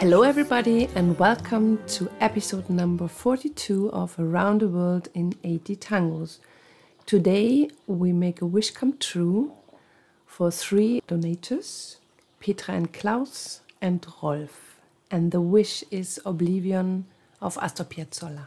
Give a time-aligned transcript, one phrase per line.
[0.00, 6.38] Hello, everybody, and welcome to episode number 42 of Around the World in 80 Tangos.
[7.04, 9.52] Today, we make a wish come true
[10.24, 11.96] for three donators
[12.38, 14.78] Petra and Klaus and Rolf.
[15.10, 17.06] And the wish is Oblivion
[17.42, 18.46] of Astor Piazzolla.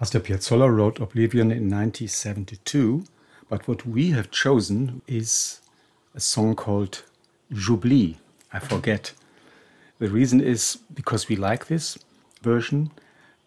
[0.00, 3.02] Astor Piazzolla wrote Oblivion in 1972,
[3.48, 5.60] but what we have chosen is
[6.14, 7.02] a song called
[7.52, 8.18] J'oublie,
[8.52, 9.12] I forget.
[9.98, 11.98] The reason is because we like this
[12.40, 12.92] version,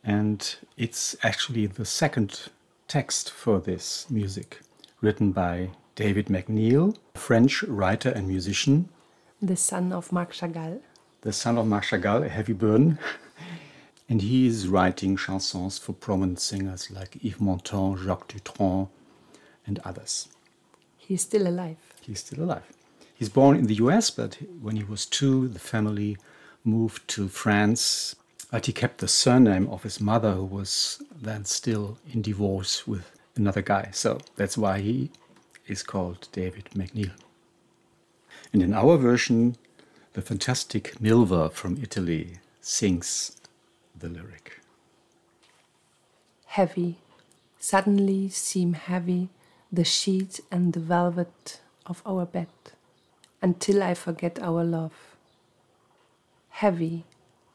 [0.03, 2.49] and it's actually the second
[2.89, 4.59] text for this music,
[4.99, 8.89] written by David McNeil, a French writer and musician.
[9.41, 10.81] The son of Marc Chagall.
[11.21, 12.99] The son of Marc Chagall, a heavy burden.
[14.09, 18.89] and he is writing chansons for prominent singers like Yves Montand, Jacques Dutronc,
[19.65, 20.27] and others.
[20.97, 21.77] He's still alive.
[22.01, 22.67] He's still alive.
[23.15, 26.17] He's born in the US, but when he was two, the family
[26.63, 28.15] moved to France.
[28.51, 33.11] But he kept the surname of his mother, who was then still in divorce with
[33.35, 33.89] another guy.
[33.93, 35.11] So that's why he
[35.67, 37.11] is called David McNeil.
[38.51, 39.55] And in our version,
[40.13, 43.37] the fantastic Milva from Italy sings
[43.97, 44.59] the lyric.
[46.47, 46.97] Heavy,
[47.57, 49.29] suddenly seem heavy
[49.71, 52.49] the sheets and the velvet of our bed
[53.41, 55.10] until I forget our love.
[56.61, 57.05] Heavy,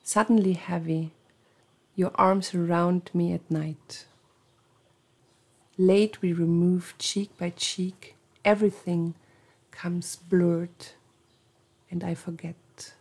[0.03, 1.13] suddenly heavy,
[1.95, 4.05] your arms around me at night.
[5.79, 9.15] Late we remove cheek by cheek, everything
[9.71, 10.89] comes blurred,
[11.89, 12.95] and I forget,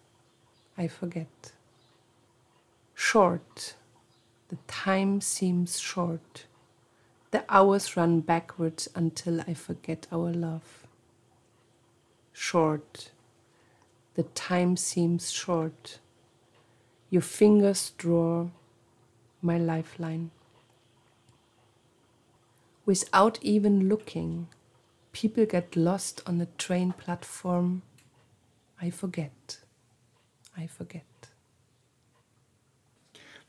[0.78, 1.54] I forget.
[2.94, 3.74] Short,
[4.50, 6.46] the time seems short.
[7.32, 10.86] The hours run backwards until I forget our love.
[12.32, 13.10] Short,
[14.16, 16.00] the time seems short.
[17.10, 18.50] Your fingers draw
[19.42, 20.32] my lifeline.
[22.86, 24.48] Without even looking,
[25.12, 27.82] people get lost on the train platform.
[28.82, 29.60] I forget.
[30.58, 31.06] I forget.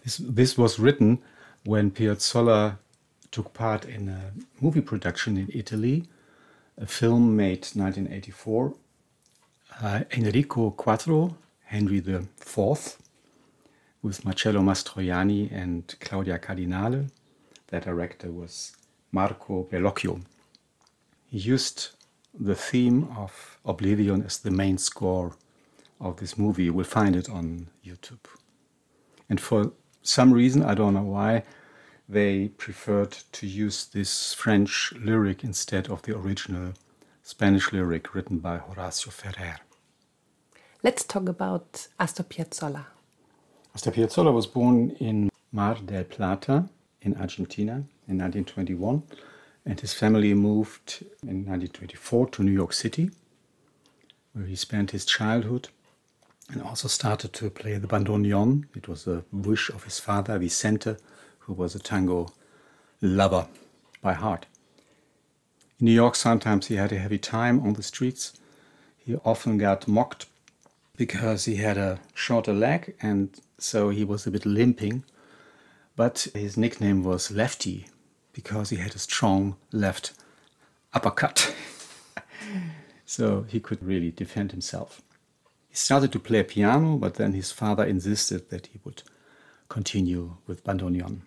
[0.03, 1.23] This, this was written
[1.65, 2.79] when Piazzolla
[3.31, 6.05] took part in a movie production in Italy,
[6.79, 8.75] a film made 1984.
[9.83, 12.97] Uh, Enrico IV, Henry IV,
[14.01, 17.09] with Marcello Mastroianni and Claudia Cardinale.
[17.67, 18.75] The director was
[19.13, 20.23] Marco Bellocchio.
[21.27, 21.91] He used
[22.33, 25.37] the theme of Oblivion as the main score
[26.01, 26.65] of this movie.
[26.65, 28.25] You will find it on YouTube.
[29.29, 31.43] And for some reason, I don't know why,
[32.09, 36.73] they preferred to use this French lyric instead of the original
[37.23, 39.57] Spanish lyric written by Horacio Ferrer.
[40.87, 42.87] Let's talk about Astor Piazzolla.
[43.75, 46.69] Astor Piazzolla was born in Mar del Plata
[47.03, 49.03] in Argentina in 1921,
[49.65, 53.11] and his family moved in 1924 to New York City,
[54.33, 55.71] where he spent his childhood
[56.53, 58.67] and also started to play the bandoneon.
[58.77, 60.99] It was a wish of his father, Vicente,
[61.41, 62.29] who was a tango
[63.03, 63.49] lover
[64.03, 64.47] by heart.
[65.81, 68.35] In New York, sometimes he had a heavy time on the streets.
[68.97, 70.27] He often got mocked
[70.97, 75.05] because he had a shorter leg and so he was a bit limping.
[75.95, 77.87] But his nickname was Lefty
[78.33, 80.13] because he had a strong left
[80.93, 81.55] uppercut.
[83.07, 85.01] so he could really defend himself.
[85.69, 89.03] He started to play piano, but then his father insisted that he would
[89.69, 91.21] continue with bandoneon.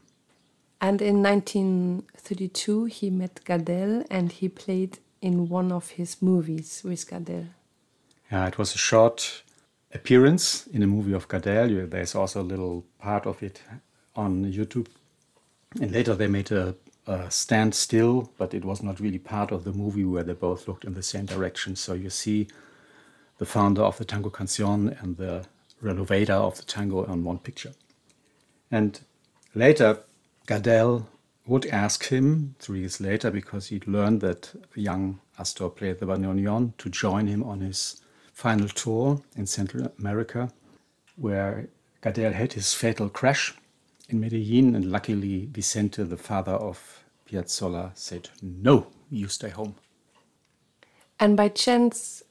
[0.82, 7.06] And in 1932, he met Gardel and he played in one of his movies with
[7.10, 7.48] Gardel.
[8.32, 9.44] Yeah, it was a short
[9.94, 11.90] appearance in a movie of Gardel.
[11.90, 13.62] There's also a little part of it
[14.16, 14.88] on YouTube.
[15.82, 16.76] And later they made a,
[17.08, 17.32] a
[18.38, 21.04] but it was not really part of the movie where they both looked in the
[21.04, 21.76] same direction.
[21.76, 22.48] So you see
[23.38, 25.46] the founder of the Tango Cancion and the
[25.82, 27.72] renovator of the tango on one picture.
[28.70, 29.00] And
[29.56, 30.00] later,
[30.46, 31.06] Gardel
[31.48, 36.74] would ask him three years later, because he'd learned that young Astor played the bandoneon,
[36.78, 38.02] to join him on his
[38.40, 40.50] final tour in Central America,
[41.18, 41.68] where
[42.02, 43.54] Gardel had his fatal crash
[44.08, 49.76] in Medellin, and luckily Vicente, the father of Piazzolla, said, "No, you stay home."
[51.20, 52.24] And by chance,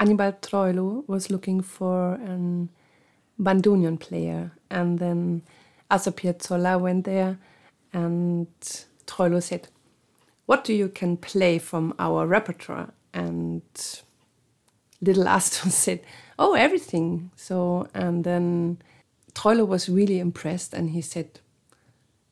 [0.00, 2.38] Anibal Troilo was looking for a
[3.38, 5.42] bandoneon player, and then
[5.88, 7.38] Astor Piazzolla went there,
[7.92, 8.48] and
[9.06, 9.68] Troilo said,
[10.46, 13.62] "What do you can play from our repertoire?" And
[15.02, 16.00] little Astor said,
[16.38, 18.78] "Oh, everything." So, and then
[19.34, 21.40] Troilo was really impressed and he said,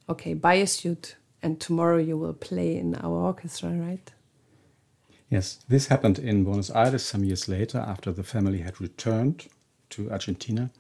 [0.08, 4.10] Okay, buy a suit and tomorrow you will play in our orchestra, right?
[5.30, 9.46] Yes, this happened in Buenos Aires some years later after the family had returned
[9.90, 10.70] to Argentina.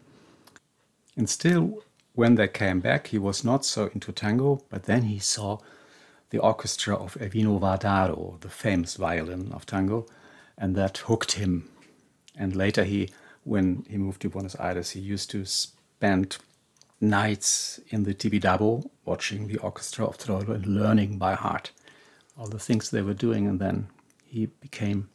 [1.16, 1.84] And still,
[2.14, 5.58] when they came back, he was not so into tango, but then he saw
[6.30, 10.06] the orchestra of Elvino Vardaro, the famous violin of tango,
[10.58, 11.68] and that hooked him.
[12.36, 13.10] And later, he,
[13.44, 16.38] when he moved to Buenos Aires, he used to spend
[17.00, 21.70] nights in the Tibidabo watching the orchestra of Troilo and learning by heart
[22.38, 23.46] all the things they were doing.
[23.46, 23.88] And then
[24.26, 25.08] he became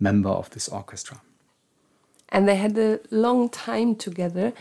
[0.00, 1.20] member of this orchestra.
[2.30, 4.52] And they had a long time together,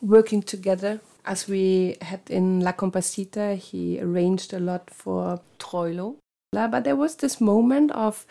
[0.00, 1.00] working together.
[1.24, 6.16] As we had in La Cumparsita, he arranged a lot for Troilo.
[6.52, 8.26] But there was this moment of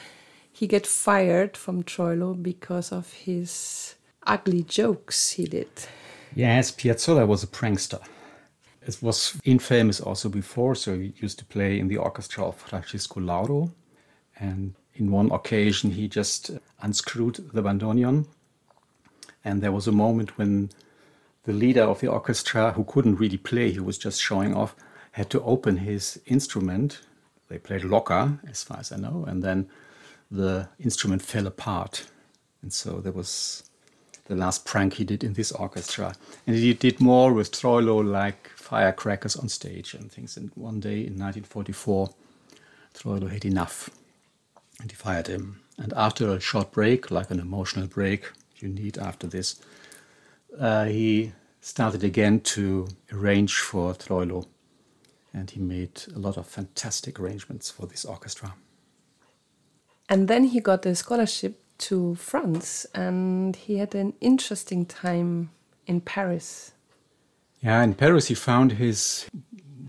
[0.56, 5.68] he get fired from Troilo because of his ugly jokes he did.
[6.34, 8.02] Yes, Piazzolla was a prankster.
[8.88, 13.20] It was infamous also before, so he used to play in the orchestra of Francisco
[13.20, 13.70] Lauro.
[14.40, 18.26] And in one occasion, he just unscrewed the bandoneon.
[19.44, 20.70] And there was a moment when
[21.44, 24.74] the leader of the orchestra, who couldn't really play, he was just showing off,
[25.12, 27.02] had to open his instrument.
[27.50, 29.68] They played Loca, as far as I know, and then
[30.36, 32.06] the instrument fell apart.
[32.62, 33.64] And so there was
[34.26, 36.16] the last prank he did in this orchestra.
[36.48, 40.38] And he did more with Troilo, like firecrackers on stage and things.
[40.38, 42.10] And one day in 1944,
[42.94, 43.90] Troilo had enough
[44.82, 45.62] and he fired him.
[45.78, 49.60] And after a short break, like an emotional break you need after this,
[50.60, 54.48] uh, he started again to arrange for Troilo.
[55.34, 58.54] And he made a lot of fantastic arrangements for this orchestra.
[60.10, 65.52] And then he got a scholarship to France and he had an interesting time
[65.88, 66.72] in Paris.
[67.62, 69.28] Yeah, in Paris he found his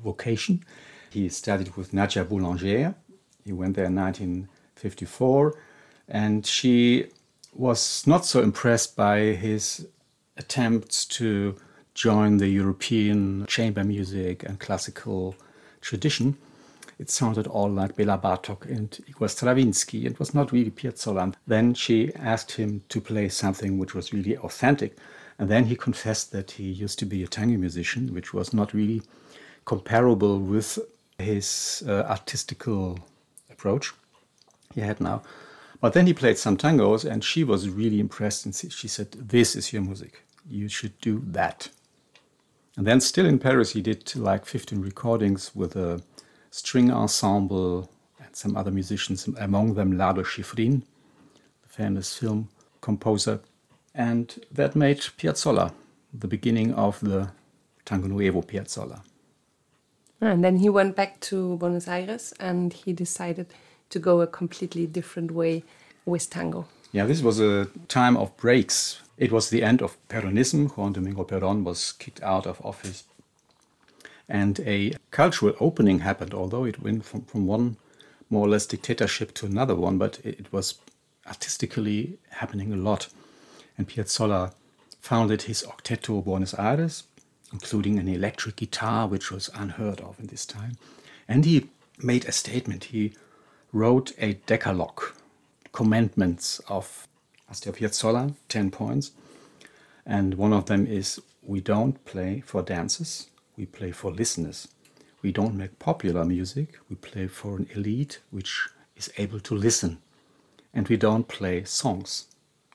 [0.02, 0.64] vocation.
[1.10, 2.94] He studied with Nadia Boulanger.
[3.44, 5.54] He went there in 1954
[6.08, 7.06] and she
[7.52, 9.86] was not so impressed by his
[10.36, 11.56] attempts to
[11.94, 15.34] join the European chamber music and classical
[15.80, 16.36] tradition
[16.98, 20.06] it sounded all like Bela Bartok and Igor Stravinsky.
[20.06, 21.34] It was not really Piazzolla.
[21.46, 24.96] Then she asked him to play something which was really authentic.
[25.38, 28.72] And then he confessed that he used to be a tango musician, which was not
[28.72, 29.02] really
[29.66, 30.78] comparable with
[31.18, 32.98] his uh, artistical
[33.50, 33.92] approach
[34.74, 35.22] he had now.
[35.80, 38.46] But then he played some tangos, and she was really impressed.
[38.46, 40.22] And she said, This is your music.
[40.48, 41.68] You should do that.
[42.76, 46.02] And then, still in Paris, he did like 15 recordings with a
[46.56, 50.82] string ensemble and some other musicians, among them Lalo Schifrin,
[51.62, 52.48] the famous film
[52.80, 53.40] composer.
[53.94, 55.72] And that made Piazzolla
[56.12, 57.30] the beginning of the
[57.84, 59.02] Tango Nuevo Piazzolla.
[60.22, 63.46] Ah, and then he went back to Buenos Aires and he decided
[63.90, 65.62] to go a completely different way
[66.06, 66.66] with tango.
[66.92, 69.02] Yeah, this was a time of breaks.
[69.18, 70.70] It was the end of Peronism.
[70.76, 73.04] Juan Domingo Perón was kicked out of office
[74.28, 77.76] and a cultural opening happened, although it went from, from one
[78.28, 80.74] more or less dictatorship to another one, but it was
[81.26, 83.08] artistically happening a lot.
[83.78, 84.52] And Piazzolla
[85.00, 87.04] founded his Octeto Buenos Aires,
[87.52, 90.76] including an electric guitar, which was unheard of in this time.
[91.28, 91.68] And he
[92.02, 92.84] made a statement.
[92.84, 93.14] He
[93.72, 95.02] wrote a decalogue,
[95.72, 97.06] commandments of
[97.48, 99.12] Astor Piazzolla, 10 points.
[100.04, 104.68] And one of them is we don't play for dances, we play for listeners.
[105.22, 109.98] We don't make popular music, we play for an elite which is able to listen.
[110.74, 112.26] And we don't play songs.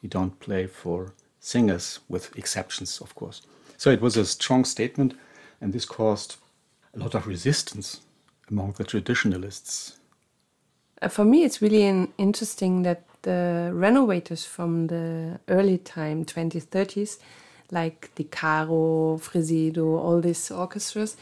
[0.02, 3.42] We don't play for singers, with exceptions, of course.
[3.78, 5.14] So it was a strong statement,
[5.60, 6.38] and this caused
[6.96, 8.02] a lot of resistance
[8.50, 10.00] among the traditionalists.
[11.02, 17.18] Uh, for me, it's really interesting that the renovators from the early time, 20s, 30s,
[17.72, 21.18] like De Caro, Fresedo, all these orchestras,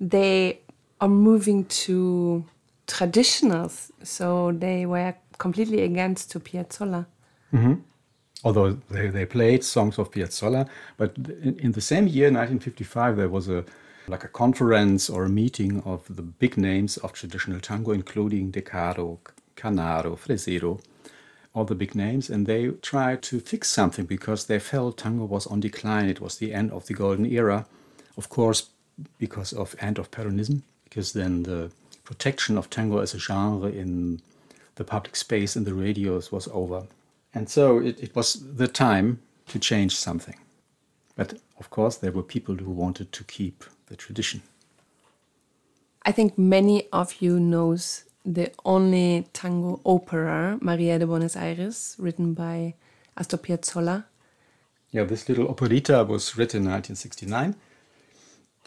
[0.00, 0.60] they
[1.00, 2.44] are moving to
[2.86, 3.90] traditionals.
[4.02, 7.06] So they were completely against to Piazzolla.
[7.52, 7.76] Mm -hmm.
[8.42, 11.10] Although they, they played songs of Piazzolla, but
[11.42, 13.64] in, in the same year, 1955, there was a
[14.08, 18.62] like a conference or a meeting of the big names of traditional tango, including De
[18.62, 19.20] Caro,
[19.54, 20.80] Canaro, Fresedo,
[21.58, 25.46] all the big names, and they tried to fix something because they felt tango was
[25.48, 26.08] on decline.
[26.08, 27.66] It was the end of the golden era,
[28.16, 28.68] of course,
[29.18, 31.72] because of end of Peronism, because then the
[32.04, 34.20] protection of tango as a genre in
[34.76, 36.86] the public space and the radios was over.
[37.34, 40.38] And so it, it was the time to change something.
[41.16, 44.42] But of course, there were people who wanted to keep the tradition.
[46.06, 52.34] I think many of you knows the only tango opera, Maria de Buenos Aires, written
[52.34, 52.74] by
[53.16, 54.04] Astor Piazzolla.
[54.90, 57.56] Yeah, this little operita was written in 1969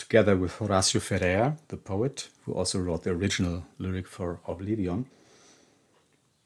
[0.01, 5.05] together with Horacio Ferrer, the poet, who also wrote the original lyric for Oblivion.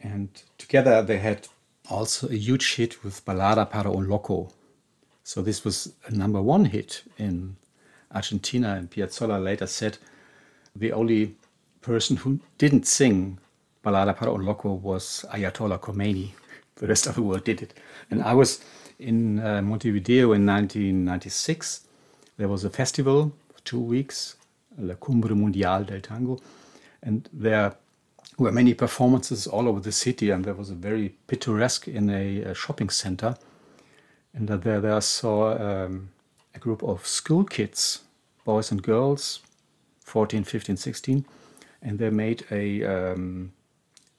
[0.02, 1.48] And together they had
[1.90, 4.50] also a huge hit with Balada para un Loco.
[5.24, 7.56] So this was a number one hit in
[8.14, 9.98] Argentina, and Piazzolla later said
[10.76, 11.36] the only
[11.86, 13.38] person who didn't sing
[13.84, 16.32] Balada para un Loco was Ayatollah Khomeini.
[16.78, 17.74] The rest of the world did it.
[18.12, 18.60] And I was
[19.00, 21.88] in uh, Montevideo in 1996.
[22.38, 24.36] There was a festival for two weeks,
[24.78, 26.38] La Cumbre Mundial del Tango,
[27.02, 27.76] and there
[28.38, 32.42] were many performances all over the city, and there was a very picturesque in a,
[32.42, 33.38] a shopping center.
[34.34, 36.10] And there, there I saw um,
[36.54, 38.02] a group of school kids,
[38.44, 39.40] boys and girls,
[40.02, 41.26] 14, 15, 16,
[41.86, 43.54] and they made a um,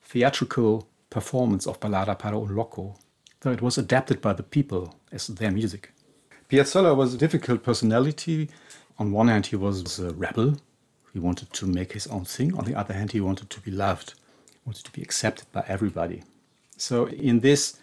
[0.02, 2.94] theatrical performance of Balada para un Loco.
[3.42, 5.92] So it was adapted by the people as their music.
[6.48, 8.48] Piazzolla was a difficult personality.
[8.98, 10.56] On one hand, he was a rebel.
[11.12, 12.54] He wanted to make his own thing.
[12.56, 14.14] On the other hand, he wanted to be loved,
[14.64, 16.22] wanted to be accepted by everybody.
[16.76, 17.78] So in this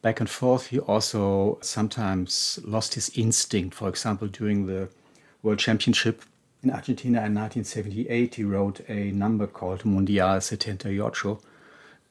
[0.00, 3.74] back and forth, he also sometimes lost his instinct.
[3.74, 4.88] For example, during the
[5.42, 6.22] World Championship
[6.66, 11.38] in Argentina in 1978, he wrote a number called Mundial 78,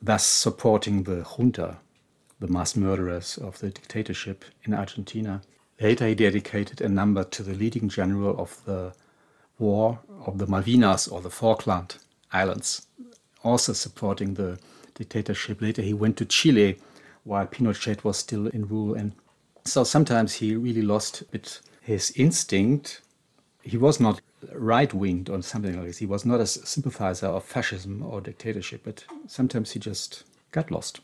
[0.02, 1.78] thus supporting the junta,
[2.40, 5.42] the mass murderers of the dictatorship in Argentina.
[5.82, 8.94] Later, he dedicated a number to the leading general of the
[9.60, 11.98] war of the Malvinas or the Falkland
[12.32, 12.88] Islands,
[13.44, 14.58] also supporting the
[14.94, 15.62] dictatorship.
[15.62, 16.78] Later, he went to Chile
[17.26, 18.94] while Pinochet was still in rule.
[18.94, 19.12] And
[19.66, 23.02] so sometimes he really lost a bit his instinct.
[23.62, 24.22] He was not
[24.54, 25.98] right winged or something like this.
[25.98, 31.00] He was not a sympathizer of fascism or dictatorship, but sometimes he just got lost.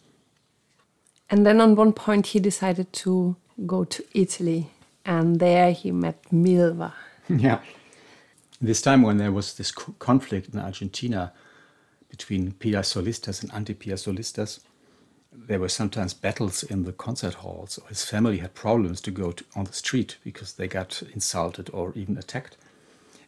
[1.30, 4.70] And then on one point, he decided to go to Italy,
[5.06, 6.94] and there he met Milva.
[7.30, 7.60] yeah.
[8.60, 11.34] This time, when there was this conflict in Argentina
[12.10, 14.60] between Piazzolistas and anti Piazzolistas,
[15.34, 17.80] there were sometimes battles in the concert halls.
[17.88, 21.94] His family had problems to go to, on the street because they got insulted or
[21.96, 22.58] even attacked.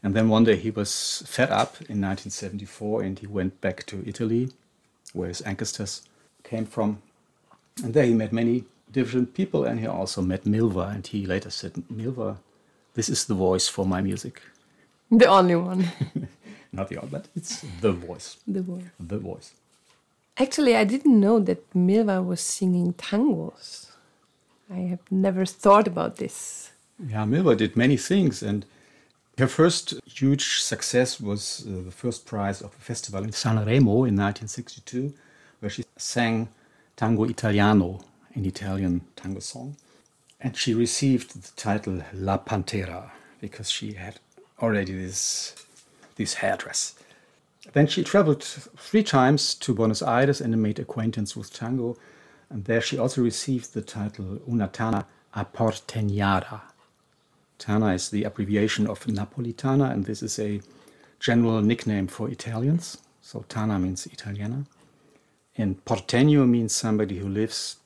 [0.04, 4.04] And then one day he was fed up in 1974 and he went back to
[4.06, 4.52] Italy,
[5.14, 6.02] where his ancestors
[6.44, 7.02] came from.
[7.82, 10.94] And there he met many different people and he also met Milva.
[10.94, 12.38] And he later said, Milva,
[12.96, 14.42] this is the voice for my music.
[15.12, 15.88] The only one.
[16.72, 18.38] Not the only, but it's the voice.
[18.48, 18.84] The voice.
[19.00, 19.54] The voice.
[20.38, 23.92] Actually, I didn't know that Milva was singing tangos.
[24.72, 26.72] I have never thought about this.
[27.08, 28.66] Yeah, Milva did many things, and
[29.38, 34.16] her first huge success was uh, the first prize of a festival in Sanremo in
[34.16, 35.14] 1962,
[35.60, 36.50] where she sang
[36.96, 38.02] Tango Italiano,
[38.36, 39.76] an Italian tango song.
[40.40, 43.10] And she received the title La Pantera
[43.40, 44.20] because she had
[44.62, 45.56] already this,
[46.16, 46.96] this hairdress.
[47.72, 51.98] Then she traveled three times to Buenos Aires and made acquaintance with tango.
[52.50, 56.62] And there she also received the title Una Tana a Aporteñada.
[57.64, 60.60] Tana is the abbreviation of Napolitana, and this is a
[61.22, 62.98] general nickname for Italians.
[63.22, 64.66] So Tana means Italiana.
[65.56, 67.78] And Porteño means somebody who lives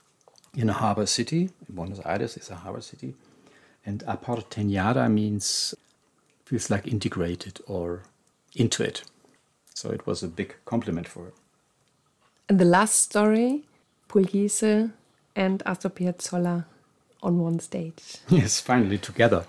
[0.56, 1.52] in a harbor city.
[1.70, 3.14] Buenos Aires is a harbor city.
[3.86, 5.76] And Aporteñada means
[6.46, 8.02] feels like integrated or
[8.56, 9.04] into it.
[9.76, 11.34] So it was a big compliment for her.
[12.50, 13.66] And the last story,
[14.10, 14.92] Pugliese
[15.36, 16.66] and Astor Piazzolla
[17.22, 18.18] on one stage.
[18.30, 19.46] Yes, finally together.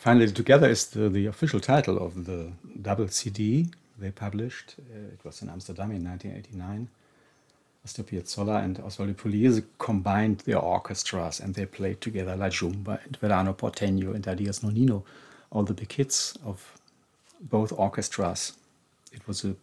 [0.00, 4.76] Finally together is the, the official title of the double CD they published.
[4.78, 6.88] Uh, it was in Amsterdam in 1989.
[7.84, 13.16] Astor Piazzolla and Osvaldo Pugliese combined their orchestras and they played together La Yumba and
[13.16, 15.02] Verano Porteño and Adios Nonino,
[15.50, 16.78] all the big hits of
[17.40, 18.52] both orchestras
[19.12, 19.54] it was a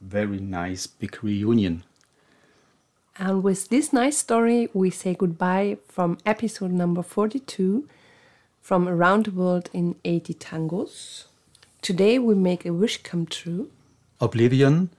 [0.00, 1.82] very nice big reunion.
[3.18, 7.86] And with this nice story, we say goodbye from episode number 42
[8.62, 11.24] from Around the World in 80 Tangos.
[11.82, 13.70] Today we make a wish come true.
[14.20, 14.90] Oblivion,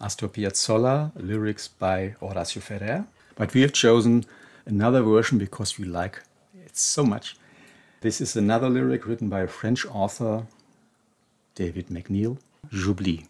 [0.00, 3.06] Astor Piazzolla, lyrics by Horacio Ferrer.
[3.36, 4.24] But we have chosen
[4.66, 6.22] another version because we like
[6.64, 7.36] it so much.
[8.00, 10.46] This is another lyric written by a French author,
[11.54, 12.38] David McNeil,
[12.70, 13.26] J'oublie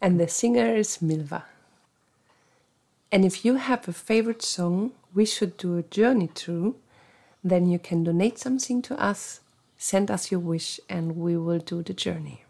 [0.00, 1.42] and the singer is Milva.
[3.10, 6.76] And if you have a favorite song we should do a journey through,
[7.42, 9.40] then you can donate something to us,
[9.76, 12.42] send us your wish, and we will do the journey.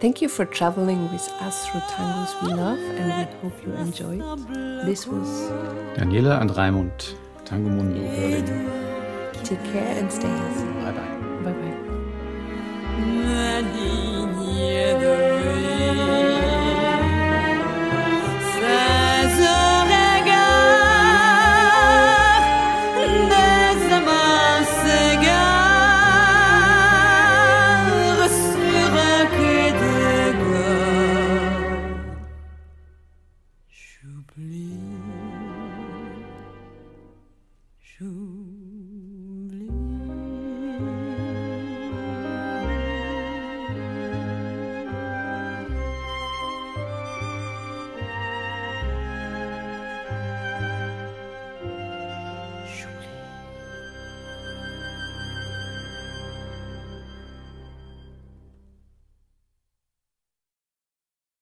[0.00, 4.20] Thank you for traveling with us through tangos we love, and we hope you enjoyed.
[4.86, 5.28] This was
[5.96, 7.14] Daniela and Raimund,
[7.44, 8.46] Tango Mundo, Berlin.
[9.44, 10.64] Take care and stay healthy.
[10.84, 11.42] Bye bye.
[11.44, 11.73] Bye bye.